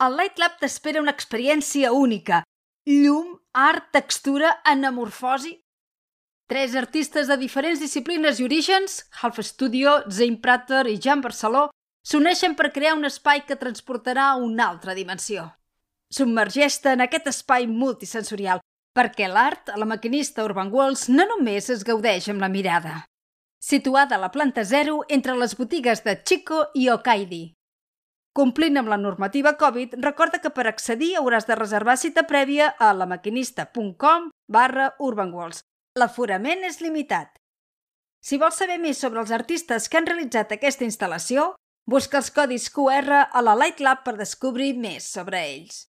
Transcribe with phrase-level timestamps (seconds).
[0.00, 2.38] Al Light Lab t'espera una experiència única.
[2.88, 5.58] Llum, art, textura, anamorfosi...
[6.48, 11.66] Tres artistes de diferents disciplines i orígens, Half Studio, Zane Prater i Jan Barceló,
[12.02, 15.44] s'uneixen per crear un espai que transportarà a una altra dimensió.
[16.16, 18.64] Submergeix-te en aquest espai multisensorial,
[18.96, 22.96] perquè l'art a la maquinista Urban Walls no només es gaudeix amb la mirada.
[23.60, 27.44] Situada a la planta 0 entre les botigues de Chico i Okaidi.
[28.38, 32.92] Complint amb la normativa Covid, recorda que per accedir hauràs de reservar cita prèvia a
[32.94, 35.64] lamaquinista.com barra urbanwalls.
[35.98, 37.34] L'aforament és limitat.
[38.22, 41.50] Si vols saber més sobre els artistes que han realitzat aquesta instal·lació,
[41.90, 45.89] busca els codis QR a la Light Lab per descobrir més sobre ells.